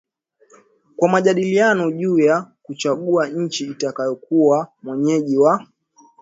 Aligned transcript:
kwa 0.95 1.09
majadiliano 1.09 1.91
juu 1.91 2.19
ya 2.19 2.51
kuchagua 2.63 3.27
nchi 3.29 3.65
itakayokuwa 3.67 4.67
mwenyeji 4.83 5.37
wa 5.37 5.67